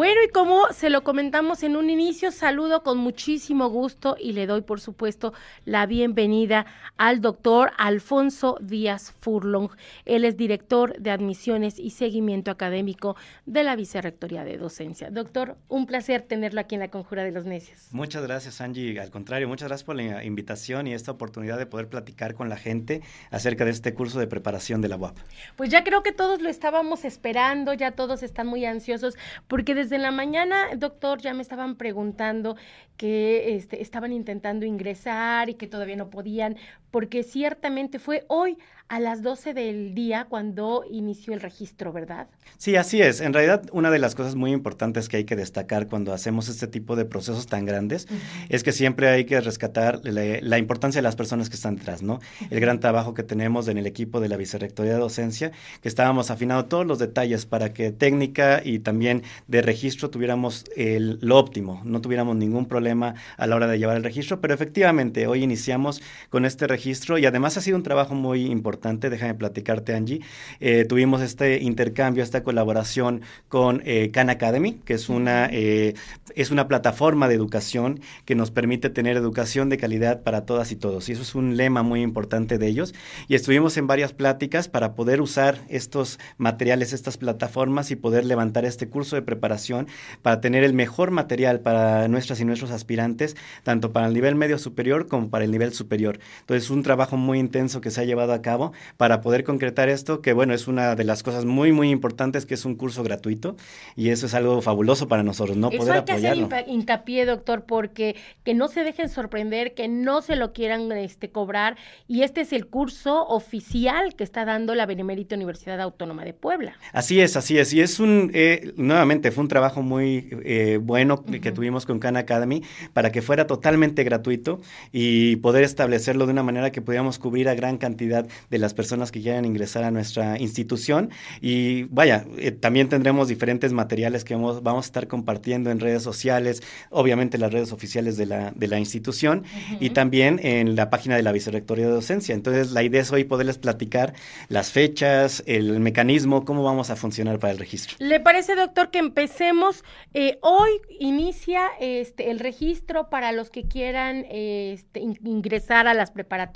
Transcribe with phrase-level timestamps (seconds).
[0.00, 4.46] Bueno, y como se lo comentamos en un inicio, saludo con muchísimo gusto y le
[4.46, 5.34] doy, por supuesto,
[5.66, 6.64] la bienvenida
[6.96, 9.68] al doctor Alfonso Díaz Furlong.
[10.06, 13.14] Él es director de admisiones y seguimiento académico
[13.44, 15.10] de la Vicerrectoría de Docencia.
[15.10, 17.88] Doctor, un placer tenerlo aquí en la Conjura de los Necios.
[17.92, 18.98] Muchas gracias, Angie.
[18.98, 22.56] Al contrario, muchas gracias por la invitación y esta oportunidad de poder platicar con la
[22.56, 25.18] gente acerca de este curso de preparación de la UAP.
[25.56, 29.89] Pues ya creo que todos lo estábamos esperando, ya todos están muy ansiosos, porque desde
[29.92, 32.56] en la mañana, doctor, ya me estaban preguntando
[32.96, 36.56] que este, estaban intentando ingresar y que todavía no podían,
[36.90, 38.58] porque ciertamente fue hoy
[38.90, 42.26] a las 12 del día cuando inició el registro, ¿verdad?
[42.58, 43.20] Sí, así es.
[43.20, 46.66] En realidad, una de las cosas muy importantes que hay que destacar cuando hacemos este
[46.66, 48.08] tipo de procesos tan grandes
[48.48, 52.18] es que siempre hay que rescatar la, importancia de las personas que están detrás, ¿no?
[52.50, 56.32] El gran trabajo que tenemos en el equipo de la Vicerrectoría de Docencia, que estábamos
[56.32, 61.80] afinando todos los detalles para que técnica y también de registro tuviéramos el, lo óptimo,
[61.84, 66.02] no tuviéramos ningún problema a la hora de llevar el registro, pero efectivamente hoy iniciamos
[66.28, 66.79] con este registro
[67.18, 70.20] y además ha sido un trabajo muy importante déjame platicarte Angie.
[70.60, 75.94] Eh, tuvimos este intercambio, esta colaboración con eh, Khan Academy, que es una, eh,
[76.34, 80.76] es una plataforma de educación que nos permite tener educación de calidad para todas y
[80.76, 81.08] todos.
[81.08, 82.94] Y eso es un lema muy importante de ellos.
[83.28, 88.64] Y estuvimos en varias pláticas para poder usar estos materiales, estas plataformas y poder levantar
[88.64, 89.86] este curso de preparación
[90.22, 94.58] para tener el mejor material para nuestras y nuestros aspirantes, tanto para el nivel medio
[94.58, 96.18] superior como para el nivel superior.
[96.40, 99.88] Entonces, es un trabajo muy intenso que se ha llevado a cabo para poder concretar
[99.88, 103.02] esto, que bueno, es una de las cosas muy, muy importantes, que es un curso
[103.02, 103.56] gratuito
[103.96, 105.68] y eso es algo fabuloso para nosotros, ¿no?
[105.68, 110.22] Eso poder hay que hacer hincapié, doctor, porque que no se dejen sorprender, que no
[110.22, 111.76] se lo quieran este, cobrar
[112.06, 116.74] y este es el curso oficial que está dando la Benemérita Universidad Autónoma de Puebla.
[116.92, 121.24] Así es, así es, y es un, eh, nuevamente, fue un trabajo muy eh, bueno
[121.24, 124.60] que tuvimos con Khan Academy para que fuera totalmente gratuito
[124.92, 129.10] y poder establecerlo de una manera que pudiéramos cubrir a gran cantidad de las personas
[129.10, 131.10] que quieran ingresar a nuestra institución.
[131.40, 136.02] Y vaya, eh, también tendremos diferentes materiales que vamos, vamos, a estar compartiendo en redes
[136.02, 139.44] sociales, obviamente las redes oficiales de la, de la institución
[139.80, 142.34] y también en la página de la Vicerrectoría de Docencia.
[142.34, 144.14] Entonces, la idea es hoy poderles platicar
[144.48, 147.96] las fechas, el mecanismo, cómo vamos a funcionar para el registro.
[147.98, 149.84] ¿Le parece, doctor, que empecemos?
[150.14, 156.49] Eh, hoy inicia este, el registro para los que quieran este, ingresar a las preparatorias,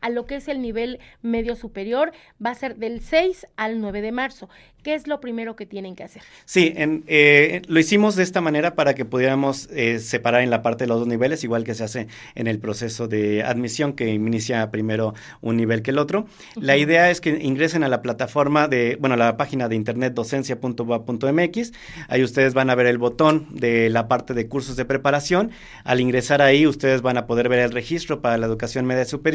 [0.00, 2.12] a lo que es el nivel medio superior
[2.44, 4.48] va a ser del 6 al 9 de marzo.
[4.82, 6.22] ¿Qué es lo primero que tienen que hacer?
[6.46, 10.62] Sí, en, eh, lo hicimos de esta manera para que pudiéramos eh, separar en la
[10.62, 14.08] parte de los dos niveles, igual que se hace en el proceso de admisión, que
[14.08, 15.12] inicia primero
[15.42, 16.26] un nivel que el otro.
[16.56, 21.72] La idea es que ingresen a la plataforma de, bueno, la página de internet docencia.ba.mx.
[22.08, 25.50] Ahí ustedes van a ver el botón de la parte de cursos de preparación.
[25.84, 29.29] Al ingresar ahí, ustedes van a poder ver el registro para la educación media superior.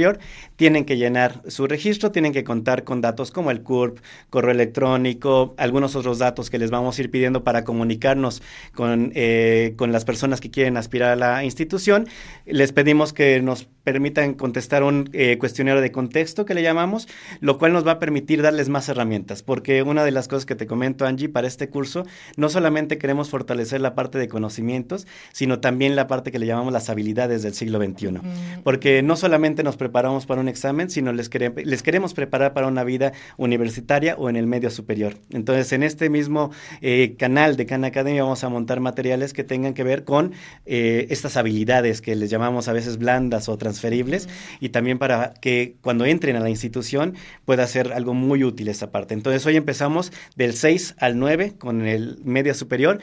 [0.55, 5.53] Tienen que llenar su registro tienen que contar con datos como el CURP, correo electrónico,
[5.57, 8.41] algunos otros datos que les vamos a ir pidiendo para comunicarnos
[8.73, 12.07] con, eh, con las personas que quieren aspirar a la institución.
[12.45, 17.07] Les pedimos que nos permitan contestar un eh, cuestionario de contexto que le llamamos,
[17.39, 20.55] lo cual nos va a permitir darles más herramientas, porque una de las cosas que
[20.55, 22.03] te comento, Angie, para este curso,
[22.35, 26.73] no solamente queremos fortalecer la parte de conocimientos, sino también la parte que le llamamos
[26.73, 28.19] las habilidades del siglo XXI,
[28.63, 31.29] porque no solamente nos preparamos para un examen, sino les,
[31.63, 35.13] les queremos preparar para una vida universitaria o en el medio superior.
[35.29, 36.49] Entonces, en este mismo
[36.81, 40.33] eh, canal de Khan Academy vamos a montar materiales que tengan que ver con
[40.65, 44.27] eh, estas habilidades que les llamamos a veces blandas o transferibles
[44.59, 47.13] y también para que cuando entren a la institución
[47.45, 49.13] pueda ser algo muy útil esa parte.
[49.13, 52.99] Entonces hoy empezamos del 6 al 9 con el media superior.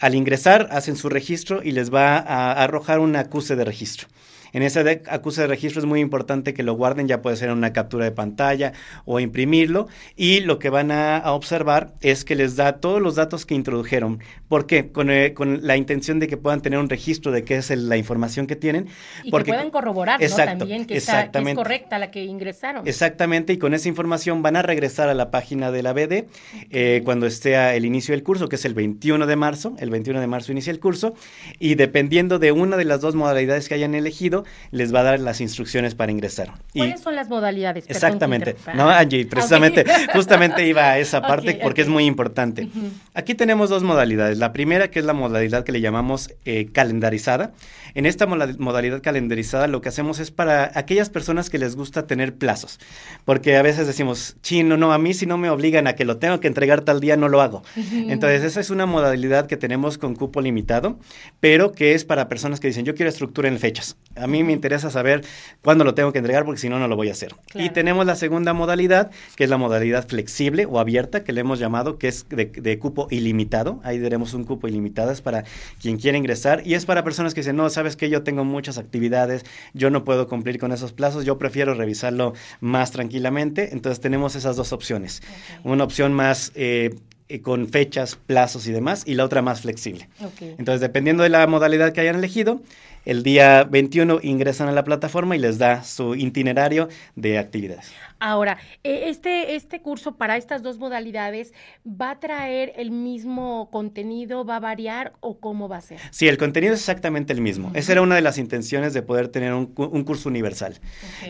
[0.00, 4.08] Al ingresar hacen su registro y les va a arrojar un acuse de registro.
[4.54, 7.58] En ese acuse de registro es muy importante que lo guarden, ya puede ser en
[7.58, 8.72] una captura de pantalla
[9.04, 9.88] o imprimirlo.
[10.16, 14.20] Y lo que van a, observar es que les da todos los datos que introdujeron.
[14.48, 14.92] ¿Por qué?
[14.92, 18.46] Con, eh, la intención de que puedan tener un registro de qué es la información
[18.46, 18.86] que tienen.
[19.24, 20.36] Y que puedan corroborar ¿no?
[20.36, 22.86] también que, está, es correcta la que ingresaron.
[22.86, 26.26] Exactamente, y con esa información van a regresar a la página de la BD
[26.70, 29.74] eh, cuando esté el inicio del curso, que es el 21 de marzo.
[29.80, 31.14] El 21 de marzo inicia el curso.
[31.58, 35.20] Y dependiendo de una de las dos modalidades que hayan elegido, les va a dar
[35.20, 36.52] las instrucciones para ingresar.
[36.72, 37.84] ¿Cuáles son las modalidades?
[37.88, 38.56] Exactamente.
[38.74, 42.68] No, Angie, precisamente, justamente iba a esa parte porque es muy importante.
[43.14, 44.38] Aquí tenemos dos modalidades.
[44.38, 47.52] La primera, que es la modalidad que le llamamos eh, calendarizada.
[47.94, 52.34] En esta modalidad calendarizada lo que hacemos es para aquellas personas que les gusta tener
[52.34, 52.80] plazos,
[53.24, 56.16] porque a veces decimos, chino, no, a mí si no me obligan a que lo
[56.16, 57.62] tengo que entregar tal día, no lo hago.
[57.92, 60.98] Entonces, esa es una modalidad que tenemos con cupo limitado,
[61.40, 63.96] pero que es para personas que dicen, yo quiero estructura en fechas.
[64.16, 65.24] A mí me interesa saber
[65.62, 67.34] cuándo lo tengo que entregar, porque si no, no lo voy a hacer.
[67.54, 71.58] Y tenemos la segunda modalidad, que es la modalidad flexible o abierta, que le hemos
[71.58, 73.80] llamado, que es de, de cupo ilimitado.
[73.84, 75.44] Ahí daremos un cupo ilimitado, es para
[75.80, 78.78] quien quiera ingresar, y es para personas que dicen, no, sabes que yo tengo muchas
[78.78, 83.70] actividades, yo no puedo cumplir con esos plazos, yo prefiero revisarlo más tranquilamente.
[83.72, 85.22] Entonces tenemos esas dos opciones.
[85.62, 86.94] Una opción más eh,
[87.28, 90.08] eh, con fechas, plazos y demás, y la otra más flexible.
[90.40, 92.60] Entonces, dependiendo de la modalidad que hayan elegido,
[93.04, 97.92] el día 21 ingresan a la plataforma y les da su itinerario de actividades.
[98.20, 101.52] Ahora, e, este, este curso para estas dos modalidades
[101.86, 105.98] va a traer el mismo contenido, va a variar o cómo va a ser?
[106.10, 107.70] Sí, el contenido es exactamente el mismo.
[107.74, 110.80] Esa era una de las intenciones de poder tener un, curso universal.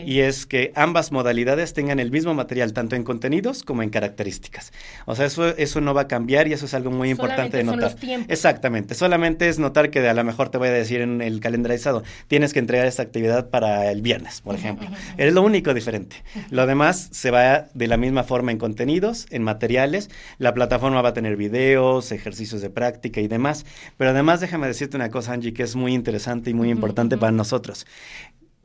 [0.05, 4.71] Y es que ambas modalidades tengan el mismo material, tanto en contenidos como en características.
[5.05, 7.63] O sea, eso, eso no va a cambiar y eso es algo muy importante de
[7.63, 7.95] notar.
[8.27, 8.95] Exactamente.
[8.95, 12.53] Solamente es notar que a lo mejor te voy a decir en el calendarizado, tienes
[12.53, 14.87] que entregar esta actividad para el viernes, por ejemplo.
[15.17, 16.17] Es lo único diferente.
[16.49, 16.74] Lo demás
[17.11, 20.09] se va de la misma forma en contenidos, en materiales.
[20.37, 23.65] La plataforma va a tener videos, ejercicios de práctica y demás.
[23.97, 27.31] Pero además déjame decirte una cosa, Angie, que es muy interesante y muy importante para
[27.31, 27.85] nosotros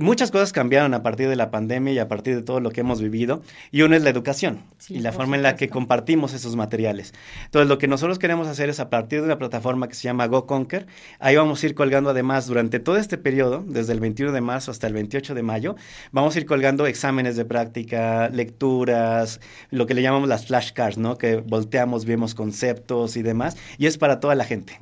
[0.00, 2.81] muchas cosas cambiaron a partir de la pandemia y a partir de todo lo que
[2.81, 3.43] hemos vivido.
[3.70, 7.12] Y una es la educación y la forma en la que compartimos esos materiales.
[7.44, 10.26] Entonces, lo que nosotros queremos hacer es a partir de una plataforma que se llama
[10.26, 10.87] GoConquer,
[11.19, 14.70] ahí vamos a ir colgando además durante todo este periodo, desde el 21 de marzo
[14.70, 15.76] hasta el 28 de mayo,
[16.12, 21.19] vamos a ir colgando exámenes de práctica, lecturas, lo que le llamamos las flashcards, ¿no?
[21.19, 23.56] Que volteamos, vemos conceptos y demás.
[23.79, 24.81] Y es para toda la gente.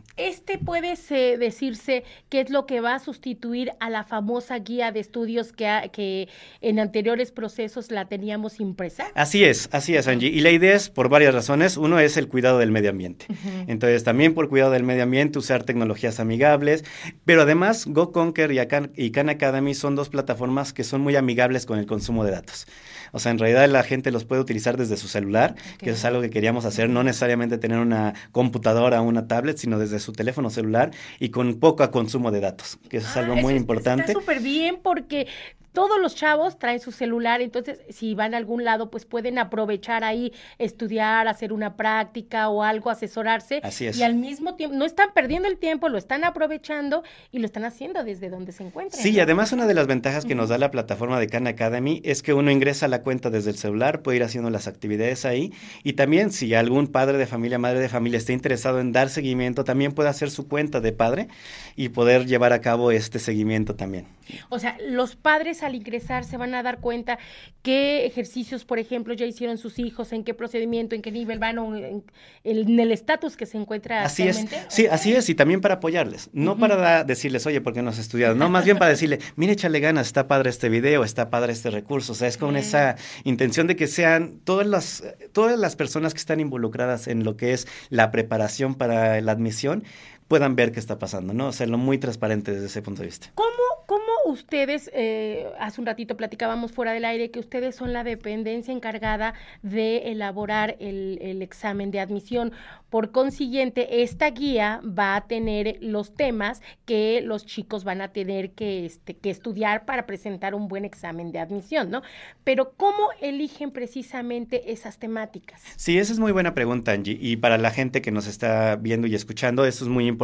[0.48, 0.94] Este puede
[1.36, 5.90] decirse que es lo que va a sustituir a la famosa guía de estudios que,
[5.92, 6.28] que
[6.62, 9.08] en anteriores procesos la teníamos impresa.
[9.14, 10.30] Así es, así es, Angie.
[10.30, 11.76] Y la idea es por varias razones.
[11.76, 13.26] Uno es el cuidado del medio ambiente.
[13.66, 16.82] Entonces, también por cuidado del medio ambiente, usar tecnologías amigables.
[17.26, 18.58] Pero además, GoConquer y,
[18.96, 22.66] y Khan Academy son dos plataformas que son muy amigables con el consumo de datos.
[23.12, 26.04] O sea, en realidad la gente los puede utilizar desde su celular, que eso es
[26.04, 30.12] algo que queríamos hacer, no necesariamente tener una computadora o una tablet, sino desde su
[30.12, 34.02] teléfono celular y con poco consumo de datos, que eso es algo ah, muy importante.
[34.02, 35.26] Está súper bien porque
[35.72, 40.04] todos los chavos traen su celular, entonces si van a algún lado, pues pueden aprovechar
[40.04, 43.60] ahí, estudiar, hacer una práctica o algo, asesorarse.
[43.62, 43.98] Así es.
[43.98, 47.64] Y al mismo tiempo, no están perdiendo el tiempo, lo están aprovechando y lo están
[47.64, 49.02] haciendo desde donde se encuentran.
[49.02, 52.00] Sí, y además una de las ventajas que nos da la plataforma de Khan Academy
[52.04, 55.24] es que uno ingresa a la cuenta desde el celular, puede ir haciendo las actividades
[55.24, 59.08] ahí y también si algún padre de familia, madre de familia está interesado en dar
[59.10, 61.28] seguimiento, también puede hacer su cuenta de padre
[61.76, 64.06] y poder llevar a cabo este seguimiento también.
[64.48, 67.18] O sea, los padres al ingresar se van a dar cuenta
[67.62, 71.58] qué ejercicios, por ejemplo, ya hicieron sus hijos, en qué procedimiento, en qué nivel van,
[71.58, 72.04] en,
[72.44, 74.44] el estatus que se encuentra así Es.
[74.68, 77.98] Sí, así es, y también para apoyarles, no para decirles, oye, ¿por qué no has
[77.98, 78.34] estudiado?
[78.34, 81.70] No, más bien para decirle, mire, échale ganas, está padre este video, está padre este
[81.70, 86.14] recurso, o sea, es con esa intención de que sean todas las, todas las personas
[86.14, 89.84] que están involucradas en lo que es la preparación para la admisión,
[90.28, 91.48] puedan ver qué está pasando, ¿no?
[91.48, 93.30] Hacerlo muy transparente desde ese punto de vista.
[93.34, 93.48] ¿Cómo,
[93.86, 98.72] cómo ustedes, eh, hace un ratito platicábamos fuera del aire, que ustedes son la dependencia
[98.72, 99.32] encargada
[99.62, 102.52] de elaborar el, el examen de admisión?
[102.90, 108.52] Por consiguiente, esta guía va a tener los temas que los chicos van a tener
[108.52, 112.02] que, este, que estudiar para presentar un buen examen de admisión, ¿no?
[112.44, 115.62] Pero ¿cómo eligen precisamente esas temáticas?
[115.76, 117.18] Sí, esa es muy buena pregunta, Angie.
[117.20, 120.17] Y para la gente que nos está viendo y escuchando, eso es muy importante.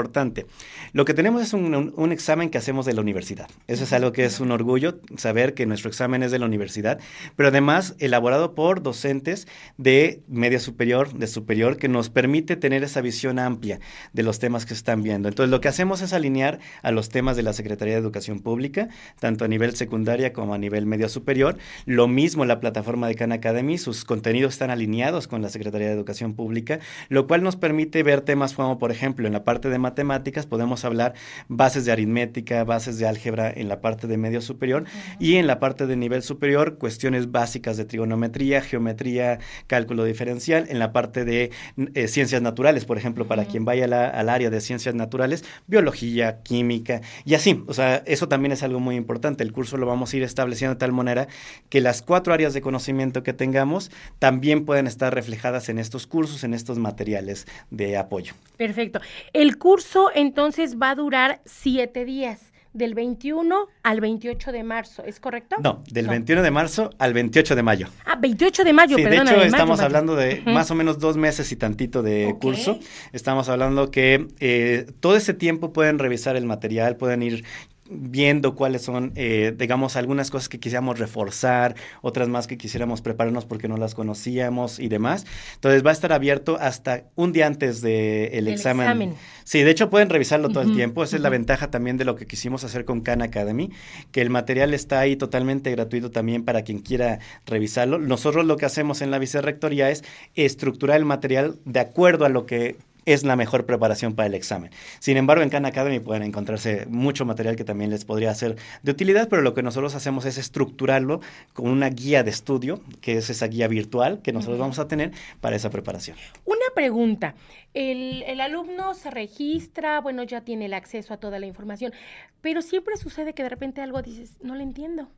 [0.93, 3.49] Lo que tenemos es un, un examen que hacemos de la universidad.
[3.67, 6.99] Eso es algo que es un orgullo, saber que nuestro examen es de la universidad,
[7.37, 9.47] pero además elaborado por docentes
[9.79, 13.81] de media superior, de superior, que nos permite tener esa visión amplia
[14.13, 15.29] de los temas que están viendo.
[15.29, 18.89] Entonces, lo que hacemos es alinear a los temas de la Secretaría de Educación Pública,
[19.21, 21.57] tanto a nivel secundaria como a nivel medio superior.
[21.87, 25.95] Lo mismo la plataforma de Khan Academy, sus contenidos están alineados con la Secretaría de
[25.95, 29.79] Educación Pública, lo cual nos permite ver temas como, por ejemplo, en la parte de
[29.85, 31.13] matemáticas podemos hablar
[31.49, 34.85] bases de aritmética, bases de álgebra en la parte de medio superior
[35.21, 40.79] y en la parte de nivel superior cuestiones básicas de trigonometría, geometría, cálculo diferencial, en
[40.79, 41.51] la parte de
[41.95, 47.03] eh, ciencias naturales, por ejemplo, para quien vaya al área de ciencias naturales, biología, química
[47.27, 47.63] y así.
[47.67, 49.45] O sea, eso también es algo muy importante.
[49.45, 51.29] El curso lo vamos a ir estableciendo de tal manera
[51.69, 56.45] que las cuatro áreas de conocimiento que tengamos también pueden estar reflejadas en estos cursos,
[56.45, 58.33] en estos materiales de apoyo.
[58.57, 59.01] Perfecto.
[59.33, 59.74] El curso
[60.15, 65.57] entonces va a durar siete días del 21 al 28 de marzo, ¿es correcto?
[65.63, 67.89] No, del 21 de marzo al 28 de mayo.
[68.05, 69.27] Ah, 28 de mayo, sí, perdón.
[69.27, 72.79] De hecho, estamos hablando de más o menos dos meses y tantito de curso.
[73.13, 77.45] Estamos hablando que eh, todo ese tiempo pueden revisar el material, pueden ir
[77.91, 83.45] viendo cuáles son, eh, digamos, algunas cosas que quisiéramos reforzar, otras más que quisiéramos prepararnos
[83.45, 85.27] porque no las conocíamos y demás.
[85.55, 89.15] Entonces va a estar abierto hasta un día antes del examen.
[89.45, 91.05] Sí, de hecho pueden revisarlo todo el tiempo.
[91.05, 93.71] Esa es la ventaja también de lo que quisimos hacer con Khan Academy,
[94.11, 97.99] que el material está ahí totalmente gratuito también para quien quiera revisarlo.
[97.99, 102.47] Nosotros lo que hacemos en la vicerrectoría es estructurar el material de acuerdo a lo
[102.47, 104.71] que es la mejor preparación para el examen.
[104.99, 108.93] Sin embargo, en Khan Academy pueden encontrarse mucho material que también les podría ser de
[108.93, 111.21] utilidad, pero lo que nosotros hacemos es estructurarlo
[111.53, 115.13] con una guía de estudio, que es esa guía virtual que nosotros vamos a tener
[115.41, 116.17] para esa preparación.
[116.45, 117.35] Una pregunta.
[117.73, 121.93] El, el, alumno se registra, bueno, ya tiene el acceso a toda la información,
[122.41, 125.09] pero siempre sucede que de repente algo dices, no lo entiendo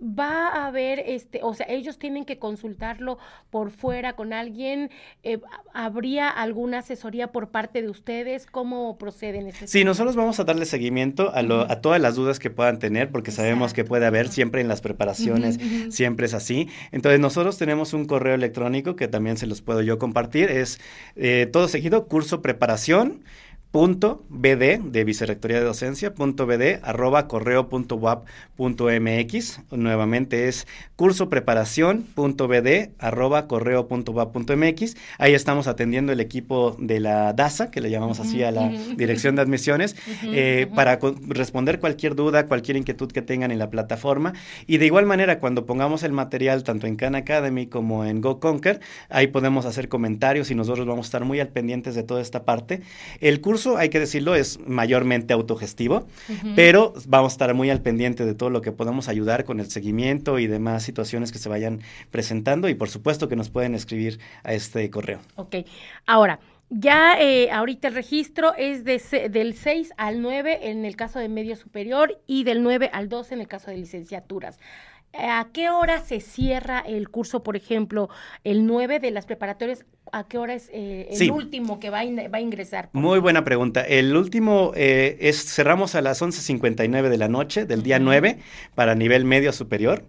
[0.00, 3.18] va a haber, este, o sea, ellos tienen que consultarlo
[3.50, 4.90] por fuera con alguien.
[5.22, 5.40] Eh,
[5.72, 8.46] ¿Habría alguna asesoría por parte de ustedes?
[8.46, 9.46] ¿Cómo proceden?
[9.46, 12.78] Este sí, nosotros vamos a darle seguimiento a, lo, a, todas las dudas que puedan
[12.78, 15.58] tener, porque sabemos que puede haber siempre en las preparaciones,
[15.90, 16.68] siempre es así.
[16.92, 20.80] Entonces, nosotros tenemos un correo electrónico que también se los puedo yo compartir, es
[21.16, 23.22] eh, todo seguido, curso preparación
[23.76, 28.24] punto bd de vicerrectoría de docencia punto bd arroba correo punto wap
[28.56, 30.66] punto mx nuevamente es
[30.96, 36.74] curso preparación punto bd arroba correo punto wap punto mx ahí estamos atendiendo el equipo
[36.78, 41.78] de la DASA que le llamamos así a la dirección de admisiones eh, para responder
[41.78, 44.32] cualquier duda cualquier inquietud que tengan en la plataforma.
[44.66, 48.40] Y de igual manera cuando pongamos el material tanto en Khan Academy como en Go
[48.40, 48.80] Conquer
[49.10, 52.46] ahí podemos hacer comentarios y nosotros vamos a estar muy al pendientes de toda esta
[52.46, 52.80] parte.
[53.20, 56.06] El curso hay que decirlo, es mayormente autogestivo,
[56.54, 59.70] pero vamos a estar muy al pendiente de todo lo que podamos ayudar con el
[59.70, 61.80] seguimiento y demás situaciones que se vayan
[62.10, 65.20] presentando y por supuesto que nos pueden escribir a este correo.
[65.36, 65.56] Ok,
[66.06, 66.38] ahora.
[66.68, 71.28] Ya eh, ahorita el registro es de, del 6 al 9 en el caso de
[71.28, 74.58] medio superior y del 9 al 12 en el caso de licenciaturas.
[75.18, 78.08] ¿A qué hora se cierra el curso, por ejemplo,
[78.44, 79.84] el 9 de las preparatorias?
[80.12, 82.90] ¿A qué hora es eh, el último que va a, va a ingresar?
[82.92, 83.82] Muy buena pregunta.
[83.82, 88.38] El último eh, es cerramos a las 11.59 de la noche del día 9
[88.74, 90.04] para nivel medio superior.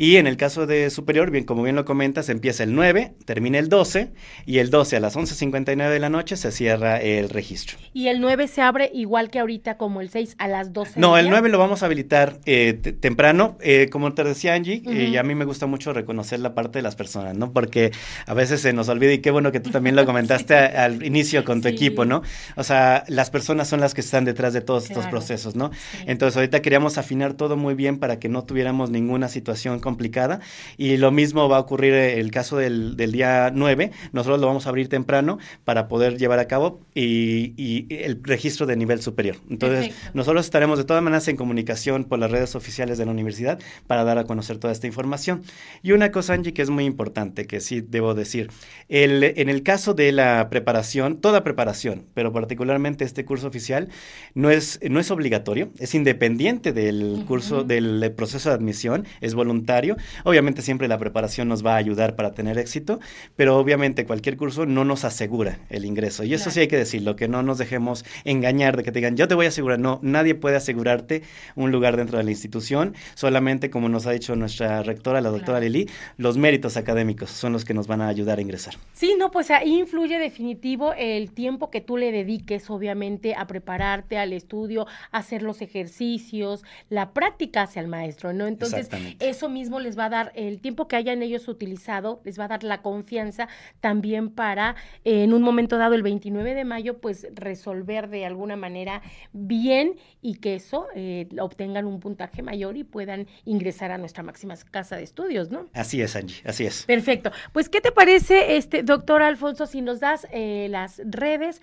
[0.00, 3.58] Y en el caso de superior, bien, como bien lo comentas, empieza el 9, termina
[3.58, 4.14] el 12
[4.46, 7.76] y el 12 a las 11.59 de la noche se cierra el registro.
[7.92, 10.98] ¿Y el 9 se abre igual que ahorita como el 6 a las 12?
[10.98, 13.58] No, el 9 lo vamos a habilitar eh, temprano.
[13.60, 16.78] Eh, como te decía Angie, eh, y a mí me gusta mucho reconocer la parte
[16.78, 17.52] de las personas, ¿no?
[17.52, 17.90] Porque
[18.24, 21.44] a veces se nos olvida y qué bueno que tú también lo comentaste al inicio
[21.44, 22.22] con tu equipo, ¿no?
[22.56, 25.70] O sea, las personas son las que están detrás de todos estos procesos, ¿no?
[26.06, 30.40] Entonces ahorita queríamos afinar todo muy bien para que no tuviéramos ninguna situación complicada.
[30.76, 33.90] Y lo mismo va a ocurrir el caso del, del día 9.
[34.12, 38.66] Nosotros lo vamos a abrir temprano para poder llevar a cabo y, y el registro
[38.66, 39.36] de nivel superior.
[39.50, 43.58] Entonces, nosotros estaremos de todas maneras en comunicación por las redes oficiales de la universidad
[43.88, 45.42] para dar a conocer toda esta información.
[45.82, 48.50] Y una cosa, Angie, que es muy importante, que sí debo decir,
[48.88, 53.88] el, en el caso de la preparación, toda preparación, pero particularmente este curso oficial,
[54.34, 59.79] no es, no es obligatorio, es independiente del curso, del proceso de admisión, es voluntario
[60.24, 63.00] Obviamente siempre la preparación nos va a ayudar para tener éxito,
[63.36, 66.24] pero obviamente cualquier curso no nos asegura el ingreso.
[66.24, 69.16] Y eso sí hay que decirlo, que no nos dejemos engañar de que te digan,
[69.16, 69.78] yo te voy a asegurar.
[69.78, 71.22] No, nadie puede asegurarte
[71.56, 75.60] un lugar dentro de la institución, solamente como nos ha dicho nuestra rectora, la doctora
[75.60, 78.74] Lili, los méritos académicos son los que nos van a ayudar a ingresar.
[78.92, 84.18] Sí, no, pues ahí influye definitivo el tiempo que tú le dediques, obviamente, a prepararte
[84.18, 88.46] al estudio, a hacer los ejercicios, la práctica hacia el maestro, ¿no?
[88.46, 88.88] Entonces,
[89.20, 92.46] eso mismo mismo les va a dar el tiempo que hayan ellos utilizado, les va
[92.46, 93.46] a dar la confianza
[93.80, 94.74] también para
[95.04, 99.00] eh, en un momento dado, el 29 de mayo, pues resolver de alguna manera
[99.32, 104.56] bien y que eso eh, obtengan un puntaje mayor y puedan ingresar a nuestra máxima
[104.72, 105.68] casa de estudios, ¿no?
[105.72, 106.84] Así es, Angie, así es.
[106.86, 107.30] Perfecto.
[107.52, 111.62] Pues, ¿qué te parece, este doctor Alfonso, si nos das eh, las redes,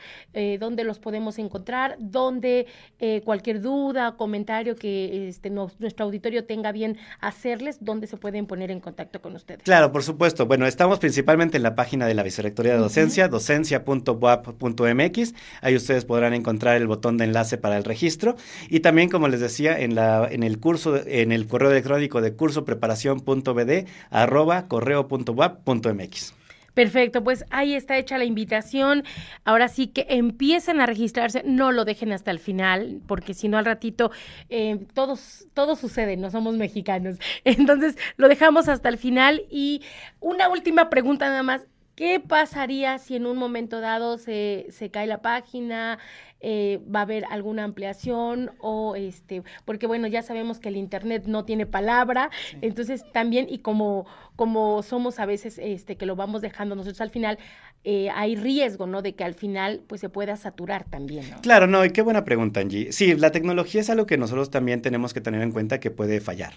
[0.60, 2.68] donde los podemos encontrar, donde
[3.00, 8.70] eh, cualquier duda, comentario que este, nuestro auditorio tenga bien hacerles, dónde se pueden poner
[8.70, 9.63] en contacto con ustedes?
[9.63, 10.46] Claro, por supuesto.
[10.46, 15.34] Bueno, estamos principalmente en la página de la Vicerrectoría de Docencia, docencia.buap.mx.
[15.62, 18.36] Ahí ustedes podrán encontrar el botón de enlace para el registro.
[18.70, 22.34] Y también, como les decía, en, la, en el curso, en el correo electrónico de
[22.34, 26.34] curso preparación.bd arroba correo.wap.mx.
[26.78, 29.04] Perfecto, pues ahí está hecha la invitación.
[29.46, 33.58] Ahora sí que empiecen a registrarse, no lo dejen hasta el final, porque si no
[33.58, 34.12] al ratito
[34.52, 37.18] eh, todos, todo sucede, no somos mexicanos.
[37.46, 39.42] Entonces lo dejamos hasta el final.
[39.50, 39.82] Y
[40.20, 41.66] una última pregunta nada más.
[41.96, 45.98] ¿Qué pasaría si en un momento dado se, se cae la página,
[46.39, 51.24] eh, va a haber alguna ampliación o este, porque bueno, ya sabemos que el internet
[51.25, 52.29] no tiene palabra,
[52.62, 54.06] entonces también y como
[54.38, 57.39] como somos a veces este que lo vamos dejando nosotros al final,
[57.84, 59.01] eh, hay riesgo, ¿no?
[59.01, 61.41] De que al final pues se pueda saturar también, ¿no?
[61.41, 62.91] Claro, no, y qué buena pregunta, Angie.
[62.91, 66.22] Sí, la tecnología es algo que nosotros también tenemos que tener en cuenta que puede
[66.22, 66.53] fallar.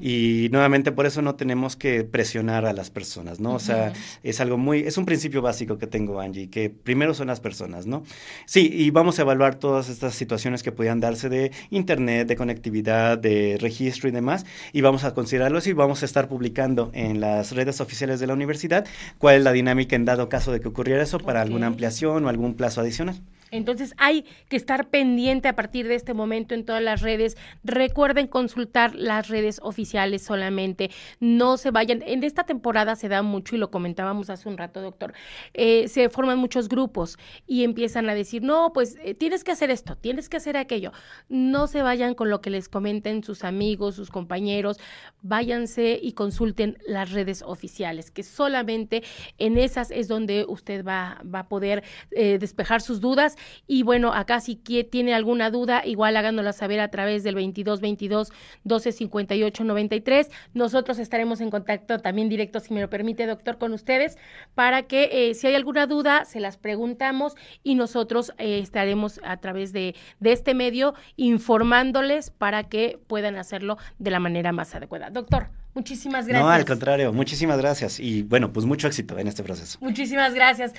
[0.00, 3.54] Y nuevamente por eso no tenemos que presionar a las personas, ¿no?
[3.54, 3.92] O sea,
[4.22, 7.86] es algo muy, es un principio básico que tengo, Angie, que primero son las personas,
[7.86, 8.04] ¿no?
[8.46, 13.58] Sí, y vamos evaluar todas estas situaciones que podían darse de internet, de conectividad, de
[13.60, 17.80] registro y demás, y vamos a considerarlos y vamos a estar publicando en las redes
[17.80, 18.86] oficiales de la universidad
[19.18, 22.28] cuál es la dinámica en dado caso de que ocurriera eso para alguna ampliación o
[22.28, 23.20] algún plazo adicional.
[23.50, 27.36] Entonces hay que estar pendiente a partir de este momento en todas las redes.
[27.64, 30.90] Recuerden consultar las redes oficiales solamente.
[31.20, 32.02] No se vayan.
[32.06, 35.12] En esta temporada se da mucho y lo comentábamos hace un rato, doctor.
[35.54, 39.70] Eh, se forman muchos grupos y empiezan a decir, no, pues eh, tienes que hacer
[39.70, 40.92] esto, tienes que hacer aquello.
[41.28, 44.78] No se vayan con lo que les comenten sus amigos, sus compañeros.
[45.22, 49.02] Váyanse y consulten las redes oficiales, que solamente
[49.38, 54.40] en esas es donde usted va, a poder eh, despejar sus dudas y bueno, acá
[54.40, 58.32] si tiene alguna duda, igual háganosla saber a través del 22 22
[58.64, 60.30] 12 58 93.
[60.54, 64.16] Nosotros estaremos en contacto también directo, si me lo permite, doctor, con ustedes,
[64.54, 69.36] para que eh, si hay alguna duda, se las preguntamos y nosotros eh, estaremos a
[69.38, 75.10] través de, de este medio informándoles para que puedan hacerlo de la manera más adecuada.
[75.10, 76.44] Doctor, Muchísimas gracias.
[76.44, 79.78] No, al contrario, muchísimas gracias y bueno, pues mucho éxito en este proceso.
[79.80, 80.72] Muchísimas gracias.